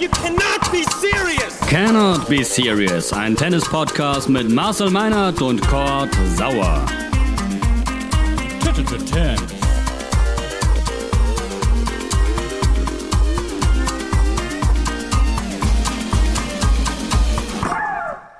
[0.00, 1.58] You cannot be serious!
[1.66, 6.86] Cannot Be Serious, ein Tennis-Podcast mit Marcel Meinert und Kurt Sauer.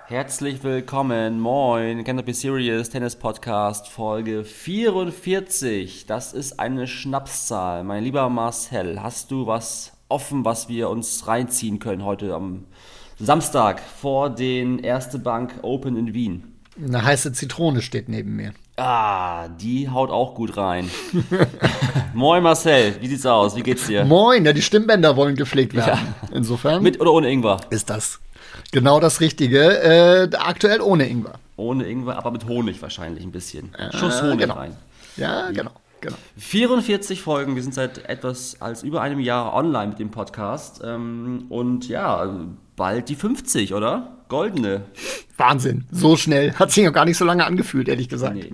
[0.07, 6.07] Herzlich willkommen, moin, Cannot Be Serious Tennis Podcast Folge 44.
[6.07, 7.83] Das ist eine Schnapszahl.
[7.83, 12.65] Mein lieber Marcel, hast du was offen, was wir uns reinziehen können heute am
[13.19, 16.55] Samstag vor den Erste Bank Open in Wien?
[16.83, 18.53] Eine heiße Zitrone steht neben mir.
[18.77, 20.89] Ah, die haut auch gut rein.
[22.15, 23.57] moin Marcel, wie sieht's aus?
[23.57, 24.05] Wie geht's dir?
[24.05, 26.15] Moin, ja, die Stimmbänder wollen gepflegt werden.
[26.33, 27.61] Insofern Mit oder ohne Ingwer?
[27.71, 28.21] ist das
[28.71, 29.83] genau das Richtige.
[29.83, 31.35] Äh, aktuell ohne Ingwer.
[31.57, 33.73] Ohne Ingwer, aber mit Honig wahrscheinlich ein bisschen.
[33.93, 34.55] Schuss Honig genau.
[34.55, 34.77] rein.
[35.17, 35.73] Ja, genau.
[36.01, 36.17] Genau.
[36.37, 40.81] 44 Folgen, wir sind seit etwas als über einem Jahr online mit dem Podcast.
[40.85, 44.19] Ähm, und ja, bald die 50, oder?
[44.29, 44.83] Goldene.
[45.37, 45.87] Wahnsinn.
[45.91, 46.53] So schnell.
[46.55, 48.35] Hat sich noch gar nicht so lange angefühlt, ehrlich gesagt.
[48.35, 48.53] Nee,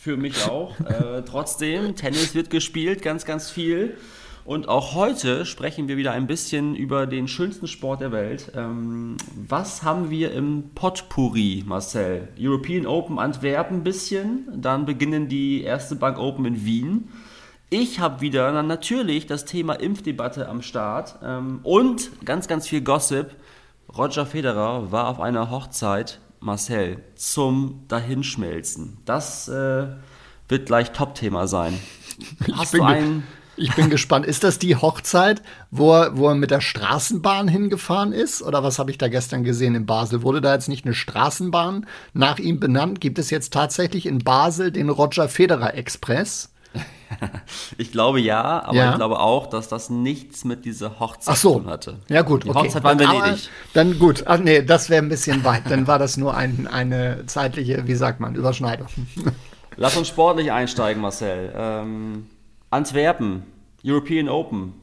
[0.00, 0.78] für mich auch.
[0.80, 3.96] Äh, trotzdem, Tennis wird gespielt, ganz, ganz viel.
[4.48, 8.50] Und auch heute sprechen wir wieder ein bisschen über den schönsten Sport der Welt.
[8.56, 12.28] Ähm, was haben wir im Potpourri, Marcel?
[12.40, 17.10] European Open Antwerpen ein bisschen, dann beginnen die erste Bank Open in Wien.
[17.68, 22.80] Ich habe wieder dann natürlich das Thema Impfdebatte am Start ähm, und ganz, ganz viel
[22.80, 23.36] Gossip.
[23.98, 28.96] Roger Federer war auf einer Hochzeit, Marcel, zum Dahinschmelzen.
[29.04, 29.88] Das äh,
[30.48, 31.78] wird gleich Top-Thema sein.
[32.54, 33.24] Hast du einen.
[33.58, 34.24] Ich bin gespannt.
[34.26, 38.40] Ist das die Hochzeit, wo er, wo er mit der Straßenbahn hingefahren ist?
[38.42, 40.22] Oder was habe ich da gestern gesehen in Basel?
[40.22, 43.00] Wurde da jetzt nicht eine Straßenbahn nach ihm benannt?
[43.00, 46.50] Gibt es jetzt tatsächlich in Basel den Roger Federer Express?
[47.78, 48.90] Ich glaube ja, aber Ja.
[48.90, 51.54] ich glaube auch, dass das nichts mit dieser Hochzeit Ach so.
[51.54, 51.96] zu tun hatte.
[52.08, 52.44] Ja, gut.
[52.44, 52.58] Die okay.
[52.68, 53.48] Hochzeit war in Venedig.
[53.72, 54.24] Dann gut.
[54.26, 55.62] Ach nee, das wäre ein bisschen weit.
[55.70, 58.88] Dann war das nur ein, eine zeitliche, wie sagt man, Überschneidung.
[59.76, 61.50] Lass uns sportlich einsteigen, Marcel.
[61.56, 62.26] Ähm,
[62.70, 63.44] Antwerpen,
[63.84, 64.74] European Open.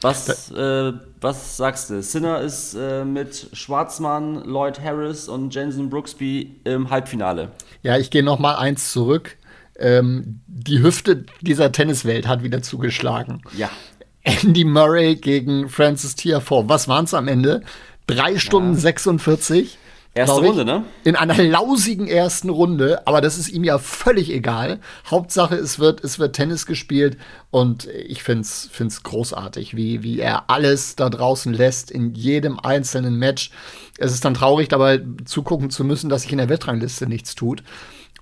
[0.00, 2.02] Was, äh, was sagst du?
[2.02, 7.52] Sinner ist äh, mit Schwarzmann, Lloyd Harris und Jensen Brooksby im Halbfinale.
[7.82, 9.38] Ja, ich gehe noch mal eins zurück.
[9.78, 13.42] Ähm, die Hüfte dieser Tenniswelt hat wieder zugeschlagen.
[13.56, 13.70] Ja.
[14.22, 16.68] Andy Murray gegen Francis Tiafoe.
[16.68, 17.62] Was waren es am Ende?
[18.06, 19.78] Drei Stunden 46.
[20.16, 20.84] Erste ich, Runde, ne?
[21.02, 24.78] In einer lausigen ersten Runde, aber das ist ihm ja völlig egal.
[25.10, 27.18] Hauptsache, es wird, es wird Tennis gespielt
[27.50, 33.16] und ich find's, find's großartig, wie, wie er alles da draußen lässt in jedem einzelnen
[33.16, 33.50] Match.
[33.98, 37.64] Es ist dann traurig, dabei zugucken zu müssen, dass sich in der Wettrangliste nichts tut.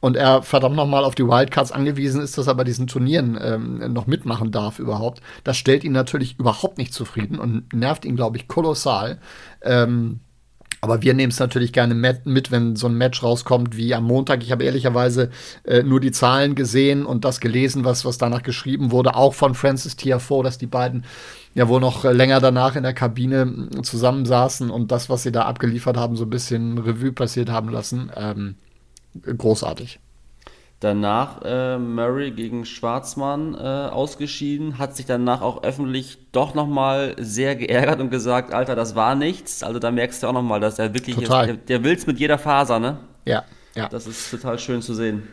[0.01, 3.93] Und er verdammt nochmal auf die Wildcards angewiesen ist, dass er bei diesen Turnieren ähm,
[3.93, 5.21] noch mitmachen darf überhaupt.
[5.45, 9.21] Das stellt ihn natürlich überhaupt nicht zufrieden und nervt ihn, glaube ich, kolossal.
[9.61, 10.21] Ähm,
[10.83, 14.43] aber wir nehmen es natürlich gerne mit, wenn so ein Match rauskommt wie am Montag.
[14.43, 15.31] Ich habe ehrlicherweise
[15.65, 19.55] äh, nur die Zahlen gesehen und das gelesen, was, was danach geschrieben wurde, auch von
[19.55, 21.05] Francis Tiafoe, dass die beiden
[21.55, 25.31] ja wohl noch äh, länger danach in der Kabine mh, zusammensaßen und das, was sie
[25.31, 28.11] da abgeliefert haben, so ein bisschen Revue passiert haben lassen.
[28.17, 28.57] Ähm,
[29.39, 30.01] großartig.
[30.83, 37.55] Danach äh, Murray gegen Schwarzmann äh, ausgeschieden, hat sich danach auch öffentlich doch nochmal sehr
[37.55, 39.63] geärgert und gesagt, Alter, das war nichts.
[39.63, 41.51] Also da merkst du auch nochmal, dass er wirklich, Total.
[41.51, 42.99] Ist, der, der will's mit jeder Faser, ne?
[43.25, 43.45] Ja,
[43.77, 43.89] ja.
[43.91, 45.29] Das ist total schön zu sehen.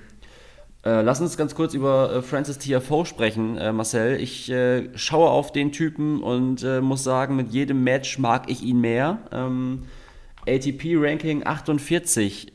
[0.85, 4.21] Äh, lass uns ganz kurz über äh, Francis Tiafoe sprechen, äh, Marcel.
[4.21, 8.81] Ich äh, schaue auf den Typen und muss sagen, mit jedem Match mag ich ihn
[8.81, 9.17] mehr.
[9.31, 9.87] Ähm,
[10.47, 12.53] ATP-Ranking 48.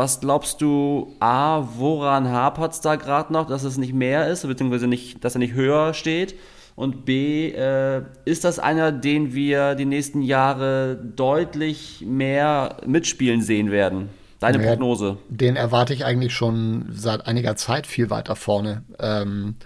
[0.00, 4.46] Was glaubst du, A, woran hapert es da gerade noch, dass es nicht mehr ist,
[4.46, 6.36] beziehungsweise nicht, dass er nicht höher steht?
[6.74, 13.70] Und B, äh, ist das einer, den wir die nächsten Jahre deutlich mehr mitspielen sehen
[13.70, 14.08] werden?
[14.38, 15.18] Deine Ja, Prognose?
[15.28, 18.84] Den erwarte ich eigentlich schon seit einiger Zeit viel weiter vorne.
[18.98, 19.56] Ähm,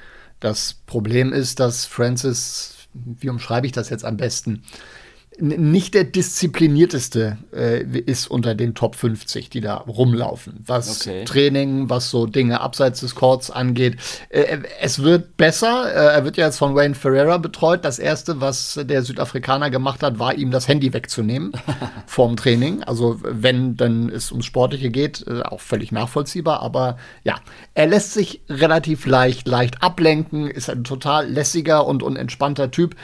[0.41, 4.65] das Problem ist, dass Francis, wie umschreibe ich das jetzt am besten,
[5.41, 10.63] nicht der disziplinierteste äh, ist unter den Top 50, die da rumlaufen.
[10.67, 11.25] Was Okay.
[11.25, 13.97] Training, was so Dinge abseits des Courts angeht.
[14.29, 15.93] Äh, es wird besser.
[15.93, 17.85] Äh, er wird ja jetzt von Wayne Ferreira betreut.
[17.85, 21.53] Das erste, was der Südafrikaner gemacht hat, war ihm das Handy wegzunehmen
[22.07, 22.83] vorm Training.
[22.85, 26.61] Also wenn dann es ums Sportliche geht, äh, auch völlig nachvollziehbar.
[26.61, 27.37] Aber ja,
[27.75, 32.95] er lässt sich relativ leicht, leicht ablenken, ist ein total lässiger und, und entspannter Typ.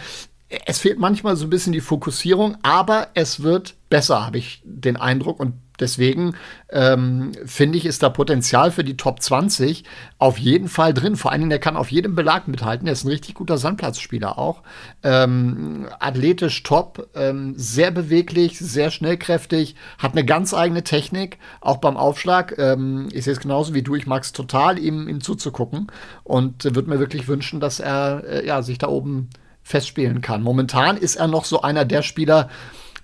[0.66, 4.96] Es fehlt manchmal so ein bisschen die Fokussierung, aber es wird besser, habe ich den
[4.96, 5.38] Eindruck.
[5.38, 6.34] Und deswegen
[6.70, 9.84] ähm, finde ich, ist da Potenzial für die Top 20
[10.18, 11.14] auf jeden Fall drin.
[11.14, 12.86] Vor allen Dingen, der kann auf jedem Belag mithalten.
[12.86, 14.62] Der ist ein richtig guter Sandplatzspieler auch.
[15.04, 21.96] Ähm, athletisch top, ähm, sehr beweglich, sehr schnellkräftig, hat eine ganz eigene Technik, auch beim
[21.96, 22.58] Aufschlag.
[22.58, 23.94] Ähm, ich sehe es genauso wie du.
[23.94, 25.92] Ich mag es total, ihm, ihm zuzugucken
[26.24, 29.30] und äh, würde mir wirklich wünschen, dass er äh, ja, sich da oben
[29.70, 30.42] festspielen kann.
[30.42, 32.48] Momentan ist er noch so einer der Spieler,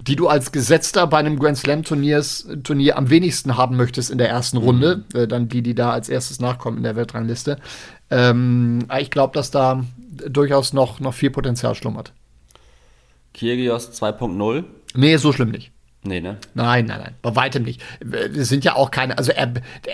[0.00, 4.18] die du als Gesetzter bei einem Grand Slam Turniers, Turnier am wenigsten haben möchtest in
[4.18, 5.04] der ersten Runde.
[5.12, 5.20] Mhm.
[5.20, 7.58] Äh, dann die, die da als erstes nachkommen in der Weltrangliste.
[8.10, 9.84] Ähm, ich glaube, dass da
[10.28, 12.12] durchaus noch, noch viel Potenzial schlummert.
[13.32, 14.64] Kyrgios 2.0?
[14.94, 15.72] Nee, so schlimm nicht.
[16.06, 16.36] Nee, ne?
[16.54, 17.82] Nein, nein, nein, bei weitem nicht.
[18.34, 19.52] Es sind ja auch keine, also er,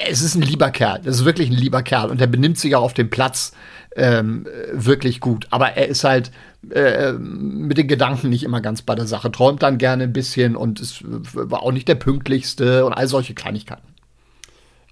[0.08, 2.76] es ist ein lieber Kerl, das ist wirklich ein lieber Kerl und er benimmt sich
[2.76, 3.52] auch auf dem Platz
[3.96, 5.46] ähm, wirklich gut.
[5.50, 6.30] Aber er ist halt
[6.70, 10.54] äh, mit den Gedanken nicht immer ganz bei der Sache, träumt dann gerne ein bisschen
[10.54, 13.92] und ist, war auch nicht der pünktlichste und all solche Kleinigkeiten.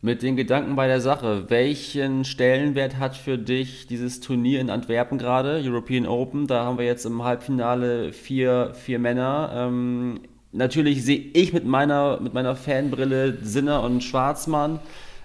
[0.02, 5.18] Mit den Gedanken bei der Sache, welchen Stellenwert hat für dich dieses Turnier in Antwerpen
[5.18, 6.46] gerade, European Open?
[6.46, 9.52] Da haben wir jetzt im Halbfinale vier, vier Männer.
[9.54, 10.20] Ähm,
[10.52, 14.80] natürlich sehe ich mit meiner, mit meiner Fanbrille Sinner und Schwarzmann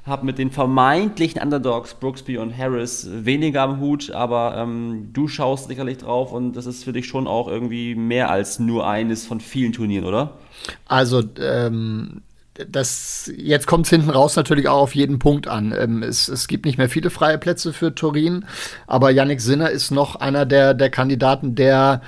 [0.06, 5.68] habe mit den vermeintlichen Underdogs Brooksby und Harris weniger am Hut, aber ähm, du schaust
[5.68, 9.40] sicherlich drauf und das ist für dich schon auch irgendwie mehr als nur eines von
[9.40, 10.38] vielen Turnieren, oder?
[10.86, 12.22] Also, ähm,
[12.70, 15.74] das, jetzt kommt es hinten raus natürlich auch auf jeden Punkt an.
[15.78, 18.46] Ähm, es, es gibt nicht mehr viele freie Plätze für Turin,
[18.88, 22.02] aber Yannick Sinner ist noch einer der, der Kandidaten, der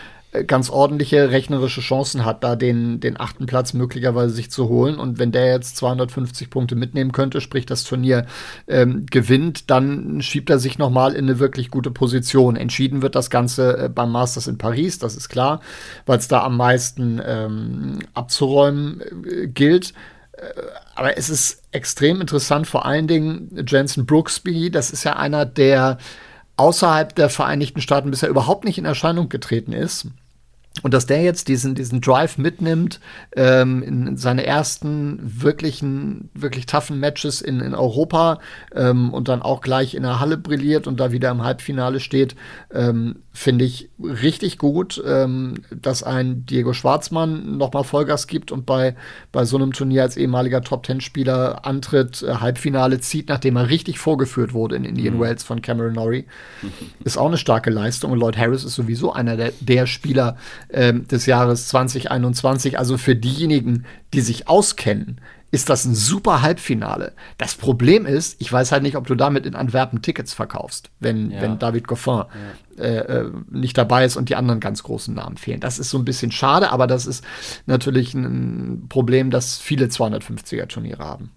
[0.44, 4.98] ganz ordentliche rechnerische Chancen hat, da den, den achten Platz möglicherweise sich zu holen.
[5.00, 8.26] Und wenn der jetzt 250 Punkte mitnehmen könnte, sprich das Turnier
[8.68, 12.56] ähm, gewinnt, dann schiebt er sich nochmal in eine wirklich gute Position.
[12.56, 15.62] Entschieden wird das Ganze äh, beim Masters in Paris, das ist klar,
[16.06, 19.94] weil es da am meisten ähm, abzuräumen äh, gilt.
[20.34, 20.44] Äh,
[20.96, 25.98] aber es ist extrem interessant, vor allen Dingen Jensen Brooksby, das ist ja einer, der
[26.58, 30.08] außerhalb der Vereinigten Staaten bisher überhaupt nicht in Erscheinung getreten ist.
[30.84, 33.00] Und dass der jetzt diesen, diesen Drive mitnimmt
[33.36, 38.40] ähm, in seine ersten wirklichen, wirklich toughen Matches in, in Europa
[38.76, 42.36] ähm, und dann auch gleich in der Halle brilliert und da wieder im Halbfinale steht,
[42.72, 48.96] ähm, finde ich richtig gut, ähm, dass ein Diego Schwarzmann nochmal Vollgas gibt und bei,
[49.32, 54.54] bei so einem Turnier als ehemaliger Top-Ten-Spieler antritt, äh, Halbfinale zieht, nachdem er richtig vorgeführt
[54.54, 55.22] wurde in Indian mhm.
[55.22, 56.26] Wells von Cameron Norrie.
[57.04, 60.38] Ist auch eine starke Leistung und Lloyd Harris ist sowieso einer der, der Spieler,
[60.70, 62.78] ähm, des Jahres 2021.
[62.80, 67.14] Also für diejenigen, die sich auskennen, ist das ein super Halbfinale.
[67.38, 71.32] Das Problem ist, ich weiß halt nicht, ob du damit in Antwerpen Tickets verkaufst, wenn,
[71.32, 71.42] ja.
[71.42, 72.24] wenn David Goffin
[72.78, 72.84] ja.
[72.84, 75.62] äh, äh, nicht dabei ist und die anderen ganz großen Namen fehlen.
[75.62, 77.24] Das ist so ein bisschen schade, aber das ist
[77.66, 81.32] natürlich ein Problem, das viele 250er Turniere haben.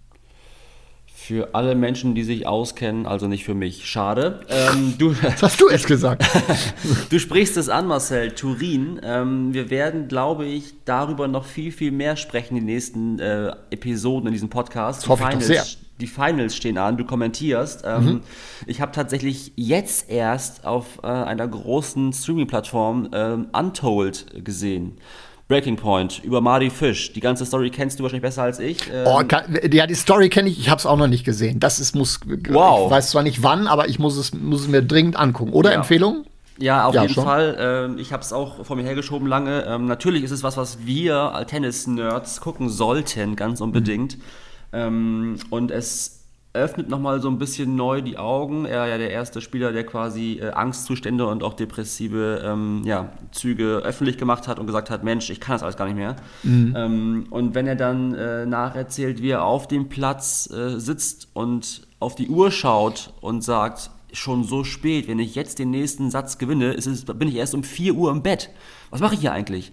[1.23, 3.85] Für alle Menschen, die sich auskennen, also nicht für mich.
[3.85, 4.39] Schade.
[4.49, 6.25] Ähm, du, Was hast du jetzt gesagt?
[7.11, 8.31] du sprichst es an, Marcel.
[8.31, 8.99] Turin.
[9.03, 13.53] Ähm, wir werden, glaube ich, darüber noch viel, viel mehr sprechen in den nächsten äh,
[13.69, 15.03] Episoden in diesem Podcast.
[15.03, 15.77] Das hoffe Finals, ich doch sehr.
[15.99, 17.83] Die Finals stehen an, du kommentierst.
[17.85, 18.21] Ähm, mhm.
[18.65, 24.97] Ich habe tatsächlich jetzt erst auf äh, einer großen Streaming-Plattform ähm, Untold gesehen.
[25.51, 27.11] Breaking Point über Marty Fish.
[27.11, 28.89] Die ganze Story kennst du wahrscheinlich besser als ich.
[28.89, 29.21] Ähm oh,
[29.69, 30.57] ja, die Story kenne ich.
[30.57, 31.59] Ich habe es auch noch nicht gesehen.
[31.59, 32.21] Das ist muss.
[32.47, 32.85] Wow.
[32.85, 35.51] Ich weiß zwar nicht wann, aber ich muss es, muss es mir dringend angucken.
[35.51, 35.75] Oder ja.
[35.75, 36.23] Empfehlung?
[36.57, 37.25] Ja, auf ja, jeden schon.
[37.25, 37.57] Fall.
[37.59, 39.65] Ähm, ich habe es auch vor mir hergeschoben lange.
[39.67, 44.19] Ähm, natürlich ist es was, was wir als Tennis-Nerds gucken sollten, ganz unbedingt.
[44.19, 44.23] Mhm.
[44.71, 46.20] Ähm, und es
[46.53, 48.65] öffnet nochmal so ein bisschen neu die Augen.
[48.65, 53.77] Er ja der erste Spieler, der quasi äh, Angstzustände und auch depressive ähm, ja, Züge
[53.77, 56.17] öffentlich gemacht hat und gesagt hat, Mensch, ich kann das alles gar nicht mehr.
[56.43, 56.73] Mhm.
[56.75, 61.87] Ähm, und wenn er dann äh, nacherzählt, wie er auf dem Platz äh, sitzt und
[61.99, 66.37] auf die Uhr schaut und sagt, schon so spät, wenn ich jetzt den nächsten Satz
[66.37, 68.49] gewinne, es, bin ich erst um 4 Uhr im Bett.
[68.89, 69.71] Was mache ich hier eigentlich?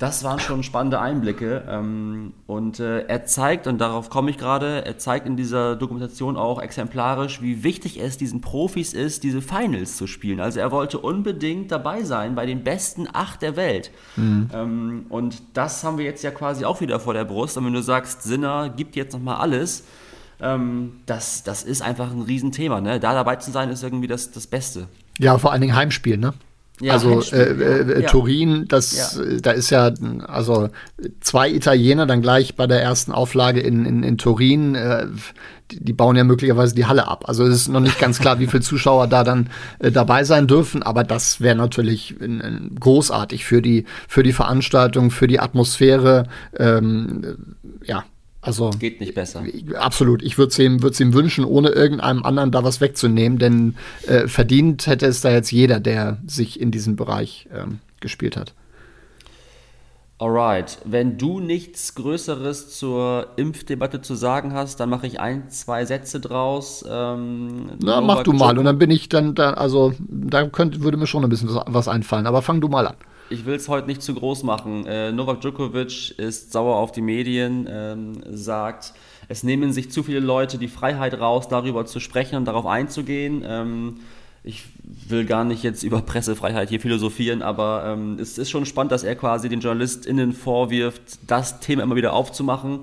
[0.00, 1.62] Das waren schon spannende Einblicke.
[1.68, 6.38] Ähm, und äh, er zeigt, und darauf komme ich gerade, er zeigt in dieser Dokumentation
[6.38, 10.40] auch exemplarisch, wie wichtig es diesen Profis ist, diese Finals zu spielen.
[10.40, 13.90] Also er wollte unbedingt dabei sein bei den besten acht der Welt.
[14.16, 14.48] Mhm.
[14.54, 17.58] Ähm, und das haben wir jetzt ja quasi auch wieder vor der Brust.
[17.58, 19.84] Und wenn du sagst, Sinner gibt jetzt nochmal alles,
[20.40, 22.80] ähm, das, das ist einfach ein Riesenthema.
[22.80, 23.00] Ne?
[23.00, 24.88] Da dabei zu sein, ist irgendwie das, das Beste.
[25.18, 26.32] Ja, vor allen Dingen Heimspiel, ne?
[26.80, 28.08] Ja, also äh, äh, ja.
[28.08, 29.38] Turin, das, ja.
[29.42, 29.92] da ist ja
[30.26, 30.70] also
[31.20, 34.74] zwei Italiener dann gleich bei der ersten Auflage in, in, in Turin.
[34.74, 35.06] Äh,
[35.70, 37.28] die, die, bauen ja möglicherweise die Halle ab.
[37.28, 40.46] Also es ist noch nicht ganz klar, wie viele Zuschauer da dann äh, dabei sein
[40.48, 42.16] dürfen, aber das wäre natürlich
[42.80, 46.24] großartig für die für die Veranstaltung, für die Atmosphäre.
[46.58, 47.36] Ähm,
[47.84, 48.04] ja,
[48.42, 49.44] Also geht nicht besser.
[49.74, 50.22] Absolut.
[50.22, 54.86] Ich würde es ihm, ihm wünschen, ohne irgendeinem anderen da was wegzunehmen, denn äh, verdient
[54.86, 58.54] hätte es da jetzt jeder, der sich in diesem Bereich ähm, gespielt hat.
[60.20, 65.86] Alright, wenn du nichts Größeres zur Impfdebatte zu sagen hast, dann mache ich ein, zwei
[65.86, 66.84] Sätze draus.
[66.86, 70.98] Ähm, Na, mach du mal und dann bin ich dann da, also da könnte, würde
[70.98, 72.96] mir schon ein bisschen was einfallen, aber fang du mal an.
[73.32, 74.86] Ich will es heute nicht zu groß machen.
[74.86, 78.92] Äh, Novak Djokovic ist sauer auf die Medien, ähm, sagt,
[79.28, 83.44] es nehmen sich zu viele Leute die Freiheit raus, darüber zu sprechen und darauf einzugehen.
[83.46, 84.00] Ähm,
[84.42, 84.64] ich
[85.06, 89.04] will gar nicht jetzt über Pressefreiheit hier philosophieren, aber ähm, es ist schon spannend, dass
[89.04, 92.80] er quasi den JournalistInnen vorwirft, das Thema immer wieder aufzumachen.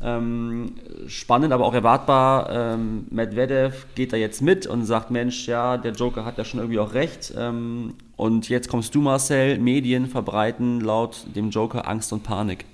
[0.00, 0.74] Ähm,
[1.08, 2.50] spannend, aber auch erwartbar.
[2.50, 6.60] Ähm, Medvedev geht da jetzt mit und sagt: Mensch, ja, der Joker hat ja schon
[6.60, 7.32] irgendwie auch recht.
[7.36, 9.58] Ähm, und jetzt kommst du, Marcel.
[9.58, 12.64] Medien verbreiten laut dem Joker Angst und Panik.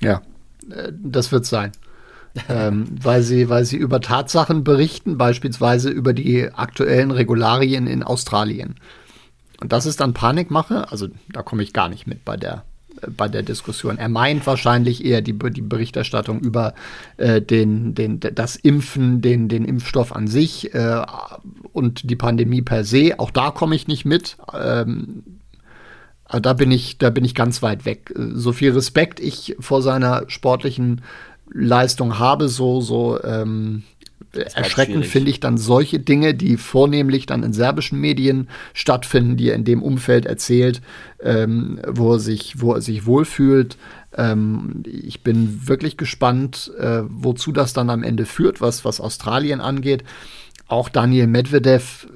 [0.00, 0.22] Ja,
[0.70, 1.72] äh, das wird sein
[2.48, 8.76] ähm, weil, sie, weil sie über Tatsachen berichten, beispielsweise über die aktuellen Regularien in Australien.
[9.60, 12.64] Und das ist dann Panikmache, also da komme ich gar nicht mit bei der,
[13.16, 13.98] bei der Diskussion.
[13.98, 16.74] Er meint wahrscheinlich eher die, die Berichterstattung über
[17.16, 21.02] äh, den, den, das Impfen, den, den Impfstoff an sich äh,
[21.72, 23.14] und die Pandemie per se.
[23.18, 24.36] Auch da komme ich nicht mit.
[24.54, 25.22] Ähm,
[26.28, 28.12] da bin ich, da bin ich ganz weit weg.
[28.16, 31.02] So viel Respekt ich vor seiner sportlichen
[31.52, 33.84] Leistung habe, so, so ähm,
[34.36, 39.54] erschreckend finde ich dann solche Dinge, die vornehmlich dann in serbischen Medien stattfinden, die er
[39.54, 40.80] in dem Umfeld erzählt,
[41.22, 43.76] ähm, wo, er sich, wo er sich wohlfühlt.
[44.16, 49.60] Ähm, ich bin wirklich gespannt, äh, wozu das dann am Ende führt, was, was Australien
[49.60, 50.04] angeht.
[50.68, 52.08] Auch Daniel Medvedev,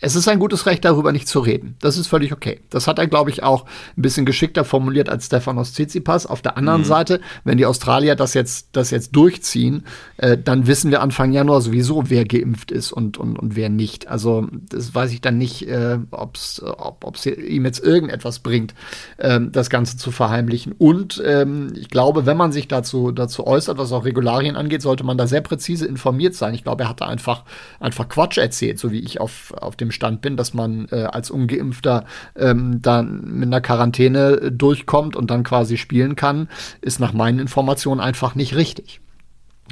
[0.00, 1.76] es ist ein gutes Recht, darüber nicht zu reden.
[1.80, 2.60] Das ist völlig okay.
[2.70, 3.64] Das hat er, glaube ich, auch
[3.96, 6.26] ein bisschen geschickter formuliert als Stefanos Tsitsipas.
[6.26, 6.86] Auf der anderen mhm.
[6.86, 9.84] Seite, wenn die Australier das jetzt, das jetzt durchziehen,
[10.16, 14.08] äh, dann wissen wir Anfang Januar sowieso, wer geimpft ist und, und, und wer nicht.
[14.08, 18.74] Also das weiß ich dann nicht, äh, ob's, ob es ihm jetzt irgendetwas bringt,
[19.16, 20.74] äh, das Ganze zu verheimlichen.
[20.78, 25.04] Und ähm, ich glaube, wenn man sich dazu, dazu äußert, was auch Regularien angeht, sollte
[25.04, 26.54] man da sehr präzise informiert sein.
[26.54, 27.42] Ich glaube, er hatte einfach,
[27.80, 31.04] einfach Quatsch erzählt, so wie ich auf, auf dem dem Stand bin, dass man äh,
[31.04, 32.04] als Ungeimpfter
[32.36, 36.48] ähm, dann mit einer Quarantäne äh, durchkommt und dann quasi spielen kann,
[36.80, 39.00] ist nach meinen Informationen einfach nicht richtig.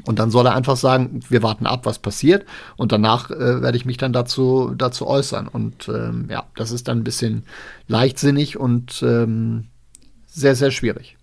[0.05, 2.45] Und dann soll er einfach sagen, wir warten ab, was passiert.
[2.77, 5.49] Und danach äh, werde ich mich dann dazu, dazu äußern.
[5.49, 7.45] Und ähm, ja, das ist dann ein bisschen
[7.89, 9.69] leichtsinnig und ähm,
[10.27, 11.17] sehr, sehr schwierig.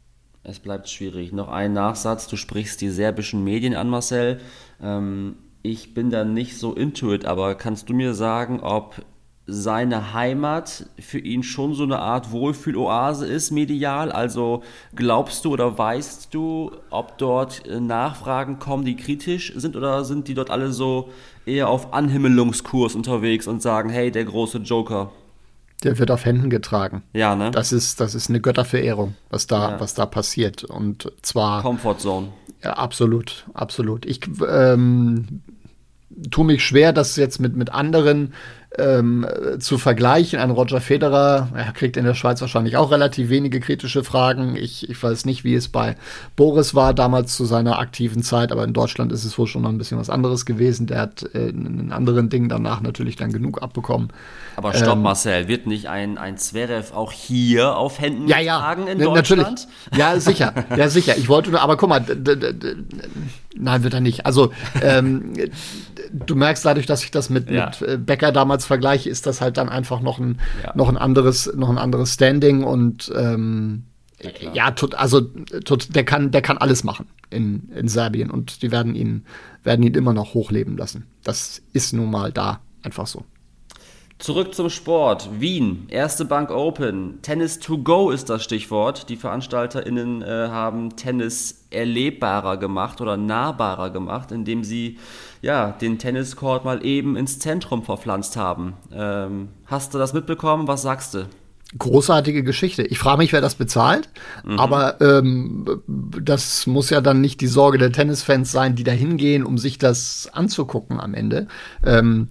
[0.44, 1.32] Es bleibt schwierig.
[1.32, 2.28] Noch ein Nachsatz.
[2.28, 4.42] Du sprichst die serbischen Medien an, Marcel.
[4.82, 9.01] Ähm, ich bin da nicht so into it, aber kannst du mir sagen, ob
[9.46, 14.12] seine Heimat für ihn schon so eine Art Wohlfühloase ist, medial?
[14.12, 14.63] Also
[14.96, 20.27] glaubst du oder weißt du, ob dort äh, Nachfragen kommen, die kritisch sind oder sind
[20.27, 21.10] die dort alle so
[21.46, 25.12] eher auf Anhimmelungskurs unterwegs und sagen, hey, der große Joker?
[25.84, 27.03] Der wird auf Händen getragen.
[27.12, 27.51] Ja, ne?
[27.51, 29.79] Das ist, das ist eine Götterverehrung, was da, ja.
[29.82, 30.63] was da passiert.
[30.63, 31.62] Und zwar.
[31.62, 32.29] Comfort Zone.
[32.63, 34.05] Ja, absolut, absolut.
[34.05, 35.41] Ich ähm,
[36.29, 38.34] tue mich schwer, das jetzt mit, mit anderen
[38.77, 39.25] ähm,
[39.60, 40.39] zu vergleichen.
[40.39, 44.55] Ein Roger Federer er kriegt in der Schweiz wahrscheinlich auch relativ wenige kritische Fragen.
[44.55, 45.96] Ich, ich weiß nicht, wie es bei
[46.36, 49.70] Boris war damals zu seiner aktiven Zeit, aber in Deutschland ist es wohl schon noch
[49.70, 50.88] ein bisschen was anderes gewesen.
[50.88, 54.10] Der hat äh, in anderen Dingen danach natürlich dann genug abbekommen.
[54.55, 58.58] Aber stopp, ähm, Marcel, wird nicht ein, ein Zverev auch hier auf Händen ja, ja,
[58.60, 59.41] tragen in Deutschland?
[59.41, 59.67] Natürlich.
[59.96, 60.53] Ja, sicher.
[60.75, 61.17] ja, sicher.
[61.17, 62.03] Ich wollte nur, aber guck mal,
[63.55, 64.25] nein, wird er nicht.
[64.25, 64.51] Also,
[64.82, 65.34] ähm,
[66.13, 67.65] du merkst dadurch, dass ich das mit, ja.
[67.65, 70.72] mit äh, Becker damals vergleiche, ist das halt dann einfach noch ein, ja.
[70.75, 73.84] noch ein anderes, noch ein anderes Standing und ähm,
[74.22, 78.62] ja, ja tot, also tot, der kann, der kann alles machen in, in Serbien und
[78.62, 79.25] die werden ihn,
[79.63, 81.08] werden ihn immer noch hochleben lassen.
[81.24, 83.25] Das ist nun mal da einfach so.
[84.24, 85.27] Zurück zum Sport.
[85.42, 87.20] Wien, erste Bank Open.
[87.24, 89.10] Tennis to go ist das Stichwort.
[89.10, 94.98] Die VeranstalterInnen äh, haben Tennis erlebbarer gemacht oder nahbarer gemacht, indem sie
[95.42, 98.75] ja, den Tenniscourt mal eben ins Zentrum verpflanzt haben.
[98.94, 100.70] Ähm, hast du das mitbekommen?
[100.70, 101.27] Was sagst du?
[101.77, 102.84] Großartige Geschichte.
[102.84, 104.08] Ich frage mich, wer das bezahlt,
[104.46, 104.58] mhm.
[104.58, 109.44] aber ähm, das muss ja dann nicht die Sorge der Tennisfans sein, die da hingehen,
[109.44, 111.48] um sich das anzugucken am Ende.
[111.86, 112.30] Ähm,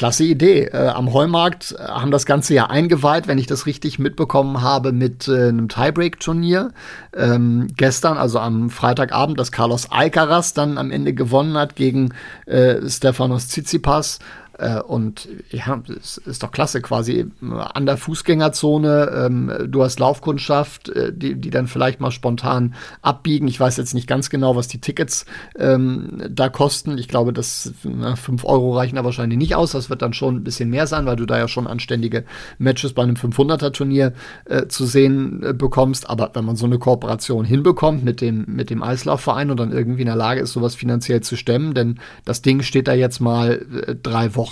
[0.00, 0.62] Klasse Idee.
[0.72, 4.92] Äh, am Heumarkt äh, haben das Ganze ja eingeweiht, wenn ich das richtig mitbekommen habe,
[4.92, 6.70] mit äh, einem Tiebreak-Turnier.
[7.14, 12.14] Ähm, gestern, also am Freitagabend, dass Carlos Alcaraz dann am Ende gewonnen hat gegen
[12.46, 14.20] äh, Stefanos Tsitsipas.
[14.60, 19.10] Äh, und ja, es ist doch klasse, quasi an der Fußgängerzone.
[19.14, 23.48] Ähm, du hast Laufkundschaft, äh, die, die dann vielleicht mal spontan abbiegen.
[23.48, 25.24] Ich weiß jetzt nicht ganz genau, was die Tickets
[25.58, 26.98] ähm, da kosten.
[26.98, 29.72] Ich glaube, das 5 Euro reichen da wahrscheinlich nicht aus.
[29.72, 32.24] Das wird dann schon ein bisschen mehr sein, weil du da ja schon anständige
[32.58, 34.12] Matches bei einem 500er-Turnier
[34.44, 36.10] äh, zu sehen äh, bekommst.
[36.10, 40.02] Aber wenn man so eine Kooperation hinbekommt mit dem, mit dem Eislaufverein und dann irgendwie
[40.02, 43.64] in der Lage ist, sowas finanziell zu stemmen, denn das Ding steht da jetzt mal
[43.86, 44.49] äh, drei Wochen,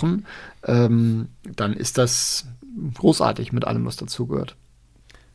[0.65, 2.47] ähm, dann ist das
[2.95, 4.55] großartig mit allem, was dazugehört.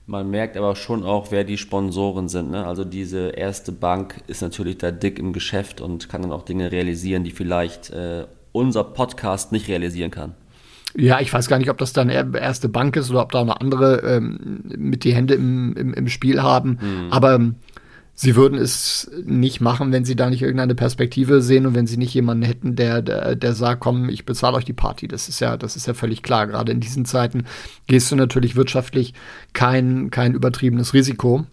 [0.07, 2.51] Man merkt aber schon auch, wer die Sponsoren sind.
[2.51, 2.67] Ne?
[2.67, 6.71] Also diese erste Bank ist natürlich da dick im Geschäft und kann dann auch Dinge
[6.71, 10.35] realisieren, die vielleicht äh, unser Podcast nicht realisieren kann.
[10.97, 13.61] Ja, ich weiß gar nicht, ob das dann erste Bank ist oder ob da eine
[13.61, 16.79] andere ähm, mit die Hände im, im, im Spiel haben.
[16.81, 17.11] Mhm.
[17.11, 17.41] Aber
[18.15, 21.97] sie würden es nicht machen, wenn sie da nicht irgendeine Perspektive sehen und wenn sie
[21.97, 25.09] nicht jemanden hätten, der, der, der sagt, komm, ich bezahle euch die Party.
[25.09, 26.47] Das ist ja, das ist ja völlig klar.
[26.47, 27.45] Gerade in diesen Zeiten
[27.87, 29.15] gehst du natürlich wirtschaftlich
[29.53, 31.45] kein, kein übertriebenes Risiko.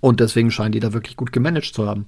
[0.00, 2.06] Und deswegen scheinen die da wirklich gut gemanagt zu haben.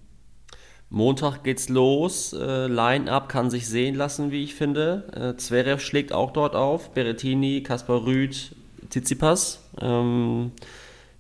[0.91, 2.33] Montag geht's los.
[2.33, 5.05] Äh, Line-up kann sich sehen lassen, wie ich finde.
[5.15, 6.91] Äh, Zverev schlägt auch dort auf.
[6.91, 8.55] Berettini, Kaspar Rüth,
[8.91, 9.63] Tsitsipas.
[9.81, 10.53] Ähm,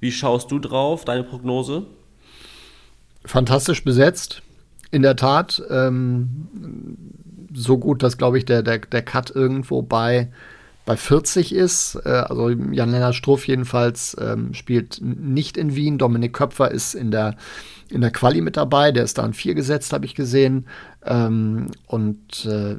[0.00, 1.04] wie schaust du drauf?
[1.04, 1.86] Deine Prognose?
[3.24, 4.42] Fantastisch besetzt,
[4.90, 5.62] in der Tat.
[5.70, 6.46] Ähm,
[7.52, 10.28] so gut, dass, glaube ich, der, der, der Cut irgendwo bei,
[10.86, 11.96] bei 40 ist.
[12.04, 15.98] Äh, also Jan-Lennart Struff jedenfalls ähm, spielt nicht in Wien.
[15.98, 17.36] Dominik Köpfer ist in der,
[17.88, 18.92] in der Quali mit dabei.
[18.92, 20.66] Der ist da an 4 gesetzt, habe ich gesehen.
[21.04, 22.76] Ähm, und äh,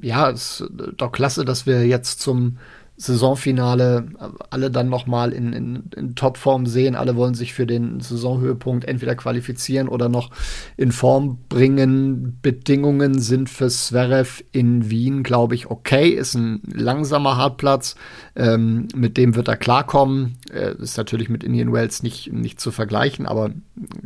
[0.00, 2.58] ja, es ist doch klasse, dass wir jetzt zum
[3.02, 4.06] Saisonfinale
[4.50, 6.94] alle dann nochmal in, in, in Topform sehen.
[6.94, 10.30] Alle wollen sich für den Saisonhöhepunkt entweder qualifizieren oder noch
[10.76, 12.38] in Form bringen.
[12.42, 16.10] Bedingungen sind für Zverev in Wien, glaube ich, okay.
[16.10, 17.96] Ist ein langsamer Hartplatz.
[18.36, 20.38] Ähm, mit dem wird er klarkommen.
[20.52, 23.50] Äh, ist natürlich mit Indian Wells nicht, nicht zu vergleichen, aber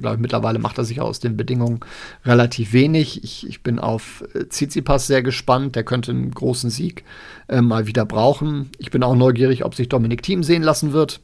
[0.01, 1.81] glaube mittlerweile macht er sich aus den Bedingungen
[2.25, 3.23] relativ wenig.
[3.25, 5.77] Ich, ich bin auf äh, Tsitsipas sehr gespannt.
[5.77, 7.05] Der könnte einen großen Sieg
[7.49, 8.71] äh, mal wieder brauchen.
[8.79, 11.21] Ich bin auch neugierig, ob sich Dominik Thiem sehen lassen wird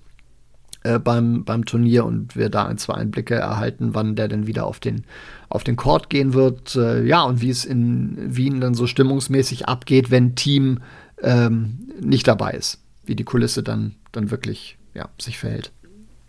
[0.84, 4.66] äh, beim, beim Turnier und wir da ein, zwei Einblicke erhalten, wann der denn wieder
[4.66, 5.04] auf den,
[5.48, 6.74] auf den Court gehen wird.
[6.76, 10.80] Äh, ja, und wie es in Wien dann so stimmungsmäßig abgeht, wenn Team
[11.22, 12.80] ähm, nicht dabei ist.
[13.04, 15.72] Wie die Kulisse dann, dann wirklich ja, sich verhält.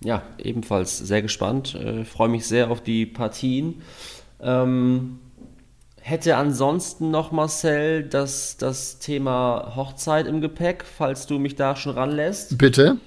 [0.01, 1.75] Ja, ebenfalls sehr gespannt.
[1.75, 3.81] Äh, Freue mich sehr auf die Partien.
[4.41, 5.19] Ähm,
[6.05, 11.93] Hätte ansonsten noch Marcel das, das Thema Hochzeit im Gepäck, falls du mich da schon
[11.93, 12.57] ranlässt.
[12.57, 12.97] Bitte.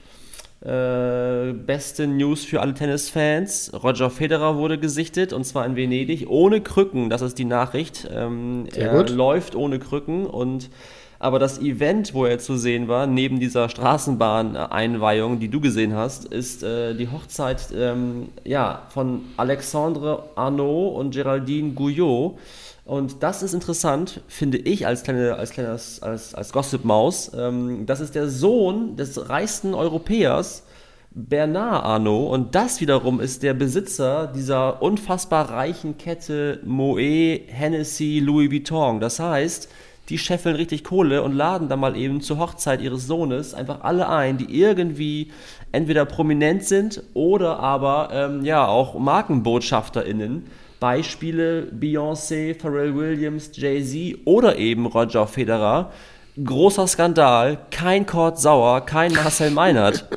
[0.63, 3.71] Äh, beste News für alle Tennisfans.
[3.83, 7.11] Roger Federer wurde gesichtet und zwar in Venedig ohne Krücken.
[7.11, 8.09] Das ist die Nachricht.
[8.11, 9.11] Ähm, Sehr er gut.
[9.11, 10.71] läuft ohne Krücken und
[11.19, 16.27] aber das Event, wo er zu sehen war, neben dieser Straßenbahn-Einweihung, die du gesehen hast,
[16.27, 22.39] ist äh, die Hochzeit ähm, ja, von Alexandre Arnaud und Geraldine Gouillot.
[22.87, 27.33] Und das ist interessant, finde ich, als kleine, als kleines, als, als Gossip-Maus.
[27.37, 30.63] Ähm, das ist der Sohn des reichsten Europäers,
[31.11, 32.31] Bernard Arnault.
[32.31, 39.01] Und das wiederum ist der Besitzer dieser unfassbar reichen Kette Moet, Hennessy, Louis Vuitton.
[39.01, 39.69] Das heißt,
[40.09, 44.09] die scheffeln richtig Kohle und laden dann mal eben zur Hochzeit ihres Sohnes einfach alle
[44.09, 45.33] ein, die irgendwie
[45.73, 50.45] entweder prominent sind oder aber ähm, ja auch MarkenbotschafterInnen
[50.81, 55.93] Beispiele Beyoncé, Pharrell Williams, Jay-Z oder eben Roger Federer.
[56.43, 60.07] Großer Skandal, kein Kurt Sauer, kein Marcel Meinert.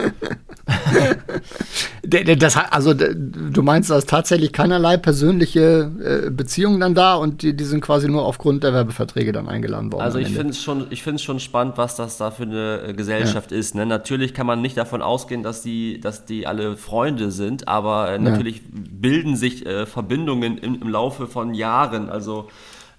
[2.04, 5.92] das, also du meinst, da ist tatsächlich keinerlei persönliche
[6.28, 9.92] äh, Beziehungen dann da und die, die, sind quasi nur aufgrund der Werbeverträge dann eingeladen
[9.92, 10.02] worden.
[10.02, 10.88] Also ich finde es schon,
[11.20, 13.58] schon spannend, was das da für eine äh, Gesellschaft ja.
[13.58, 13.76] ist.
[13.76, 13.86] Ne?
[13.86, 18.20] Natürlich kann man nicht davon ausgehen, dass die, dass die alle Freunde sind, aber äh,
[18.20, 18.64] natürlich ja.
[18.74, 22.10] bilden sich äh, Verbindungen im, im Laufe von Jahren.
[22.10, 22.50] Also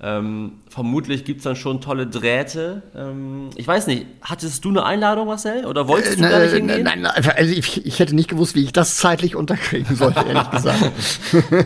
[0.03, 2.83] ähm, vermutlich gibt es dann schon tolle Drähte.
[2.97, 5.67] Ähm, ich weiß nicht, hattest du eine Einladung, Marcel?
[5.67, 6.85] Oder wolltest du äh, gar nicht hingehen?
[6.85, 10.51] Nein, nein, also ich, ich, hätte nicht gewusst, wie ich das zeitlich unterkriegen sollte, ehrlich
[10.51, 10.93] gesagt.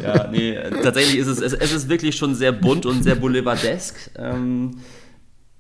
[0.03, 4.11] ja, nee, tatsächlich ist es, es, es, ist wirklich schon sehr bunt und sehr boulevardesk.
[4.19, 4.79] Ähm,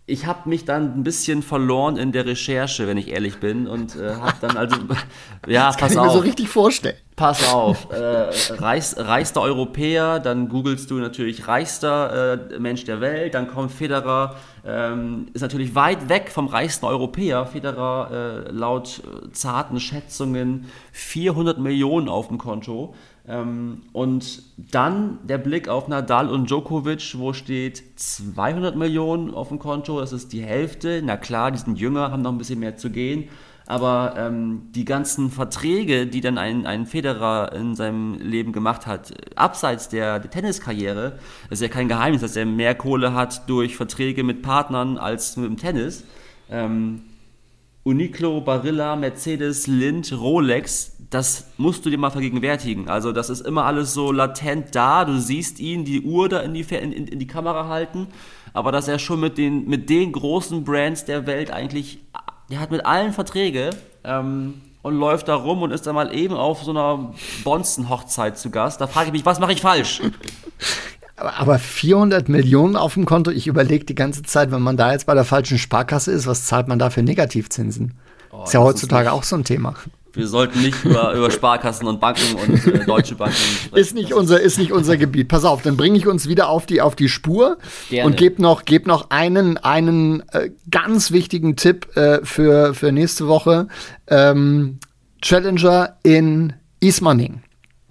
[0.07, 3.97] ich habe mich dann ein bisschen verloren in der Recherche, wenn ich ehrlich bin, und
[3.97, 4.77] äh, habe dann also,
[5.47, 6.07] ja, das pass kann ich auf.
[6.07, 6.97] mir so richtig vorstellen.
[7.17, 13.35] Pass auf, äh, reich, reichster Europäer, dann googelst du natürlich reichster äh, Mensch der Welt,
[13.35, 14.35] dann kommt Federer,
[14.67, 17.47] ähm, ist natürlich weit weg vom reichsten Europäer.
[17.47, 22.95] Federer äh, laut äh, zarten Schätzungen 400 Millionen auf dem Konto.
[23.29, 29.61] Ähm, und dann der Blick auf Nadal und Djokovic, wo steht 200 Millionen auf dem
[29.61, 31.01] Konto, das ist die Hälfte.
[31.05, 33.29] Na klar, die sind jünger, haben noch ein bisschen mehr zu gehen.
[33.67, 39.15] Aber ähm, die ganzen Verträge, die dann ein, ein Federer in seinem Leben gemacht hat,
[39.37, 44.23] abseits der, der Tenniskarriere, ist ja kein Geheimnis, dass er mehr Kohle hat durch Verträge
[44.23, 46.05] mit Partnern als mit dem Tennis.
[46.51, 47.03] Ähm,
[47.85, 52.89] Uniqlo, Barilla, Mercedes, Lind, Rolex, das musst du dir mal vergegenwärtigen.
[52.89, 55.05] Also das ist immer alles so latent da.
[55.05, 58.09] Du siehst ihn, die Uhr da in die, in, in die Kamera halten,
[58.53, 62.01] aber dass er schon mit den, mit den großen Brands der Welt eigentlich
[62.51, 63.71] der hat mit allen Verträge
[64.05, 68.51] ähm, und läuft da rum und ist dann mal eben auf so einer Bonzen-Hochzeit zu
[68.51, 68.81] Gast.
[68.81, 70.03] Da frage ich mich, was mache ich falsch?
[71.17, 75.07] Aber 400 Millionen auf dem Konto, ich überlege die ganze Zeit, wenn man da jetzt
[75.07, 77.95] bei der falschen Sparkasse ist, was zahlt man da für Negativzinsen?
[78.33, 79.75] Oh, ist ja heutzutage auch so ein Thema.
[80.15, 83.77] Wir sollten nicht über, über Sparkassen und Banken und äh, deutsche Banken sprechen.
[83.77, 85.29] Ist nicht, unser, ist nicht unser Gebiet.
[85.29, 87.59] Pass auf, dann bringe ich uns wieder auf die, auf die Spur
[87.91, 88.07] Gerne.
[88.07, 93.27] und gebe noch, geb noch einen, einen äh, ganz wichtigen Tipp äh, für, für nächste
[93.27, 93.69] Woche.
[94.07, 94.79] Ähm,
[95.21, 97.43] Challenger in Ismaning.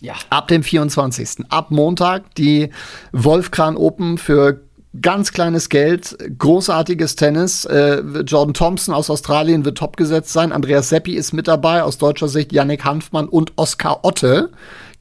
[0.01, 0.13] Ja.
[0.29, 1.45] Ab dem 24.
[1.49, 2.69] Ab Montag die
[3.13, 4.61] Wolfkran Open für
[5.01, 7.65] ganz kleines Geld, großartiges Tennis.
[7.65, 10.51] Äh, Jordan Thompson aus Australien wird topgesetzt sein.
[10.51, 14.51] Andreas Seppi ist mit dabei, aus deutscher Sicht Yannick Hanfmann und Oskar Otte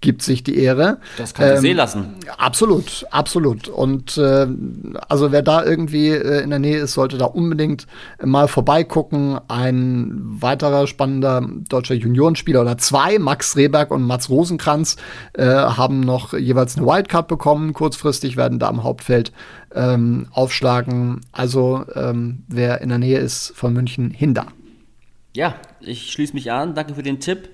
[0.03, 0.99] gibt sich die Ehre.
[1.17, 2.17] Das kann ähm, sehen lassen.
[2.37, 3.69] Absolut, absolut.
[3.69, 4.47] Und äh,
[5.09, 7.87] also wer da irgendwie äh, in der Nähe ist, sollte da unbedingt
[8.23, 9.41] mal vorbeigucken.
[9.49, 14.97] Ein weiterer spannender deutscher Juniorenspieler oder zwei, Max Rehberg und Mats Rosenkranz,
[15.33, 17.73] äh, haben noch jeweils eine Wildcard bekommen.
[17.73, 19.33] Kurzfristig werden da am Hauptfeld
[19.75, 21.21] ähm, aufschlagen.
[21.33, 24.49] Also ähm, wer in der Nähe ist von München, hinter.
[25.35, 26.75] Ja, ich schließe mich an.
[26.75, 27.49] Danke für den Tipp.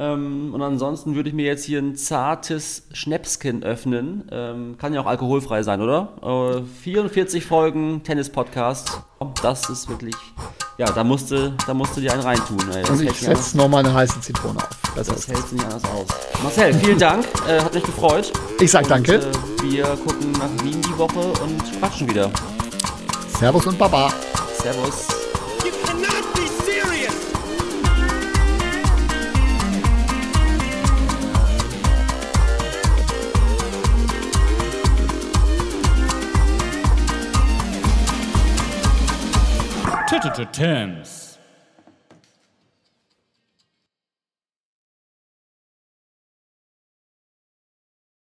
[0.00, 4.24] Ähm, und ansonsten würde ich mir jetzt hier ein zartes Schnäpskin öffnen.
[4.32, 6.14] Ähm, kann ja auch alkoholfrei sein, oder?
[6.22, 9.02] Äh, 44 Folgen Tennis-Podcast.
[9.42, 10.14] Das ist wirklich.
[10.78, 12.58] Ja, da musste, da musste dir einen reintun.
[12.72, 12.88] Ey.
[12.88, 14.68] Und ich setze nochmal eine heiße Zitrone auf.
[14.96, 16.06] Das, das hält nicht anders aus.
[16.42, 17.26] Marcel, vielen Dank.
[17.46, 18.32] Äh, hat mich gefreut.
[18.58, 19.16] Ich sag und, danke.
[19.16, 19.22] Äh,
[19.62, 22.30] wir gucken nach Wien die Woche und quatschen wieder.
[23.38, 24.10] Servus und Baba.
[24.62, 25.19] Servus.
[40.46, 41.19] terms.